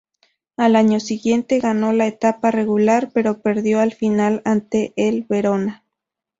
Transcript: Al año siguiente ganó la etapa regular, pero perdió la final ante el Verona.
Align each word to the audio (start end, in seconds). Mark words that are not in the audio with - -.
Al 0.57 0.75
año 0.77 0.99
siguiente 0.99 1.59
ganó 1.59 1.93
la 1.93 2.07
etapa 2.07 2.49
regular, 2.49 3.11
pero 3.13 3.39
perdió 3.43 3.85
la 3.85 3.91
final 3.91 4.41
ante 4.45 4.93
el 4.95 5.25
Verona. 5.25 5.83